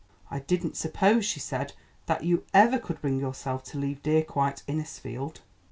[0.31, 1.73] "I didn't suppose," she said,
[2.07, 5.41] "that you ever could bring yourself to leave dear, quiet Innisfield."